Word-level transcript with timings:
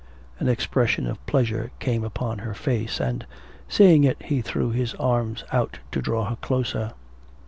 An 0.39 0.47
expression 0.49 1.05
of 1.05 1.23
pleasure 1.27 1.69
came 1.79 2.03
upon 2.03 2.39
her 2.39 2.55
face, 2.55 2.99
and, 2.99 3.23
seeing 3.69 4.03
it, 4.03 4.17
he 4.23 4.41
threw 4.41 4.71
his 4.71 4.95
arms 4.95 5.43
out 5.53 5.77
to 5.91 6.01
draw 6.01 6.25
her 6.25 6.37
closer. 6.37 6.93